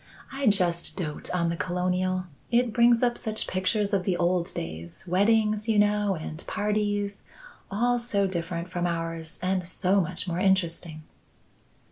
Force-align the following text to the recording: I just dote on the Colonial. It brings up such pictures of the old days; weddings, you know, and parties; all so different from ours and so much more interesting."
I 0.31 0.47
just 0.47 0.97
dote 0.97 1.29
on 1.29 1.49
the 1.49 1.55
Colonial. 1.55 2.25
It 2.49 2.73
brings 2.73 3.03
up 3.03 3.19
such 3.19 3.45
pictures 3.45 3.93
of 3.93 4.03
the 4.03 4.17
old 4.17 4.51
days; 4.55 5.05
weddings, 5.07 5.69
you 5.69 5.77
know, 5.77 6.15
and 6.15 6.43
parties; 6.47 7.21
all 7.69 7.99
so 7.99 8.25
different 8.25 8.67
from 8.67 8.87
ours 8.87 9.37
and 9.43 9.63
so 9.63 10.01
much 10.01 10.27
more 10.27 10.39
interesting." 10.39 11.03